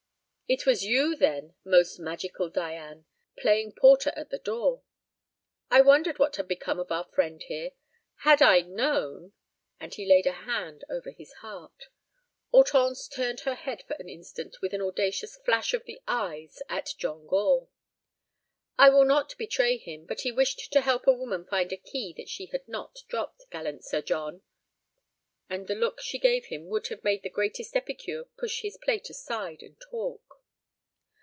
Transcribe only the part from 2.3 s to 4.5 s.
Dian, playing porter at the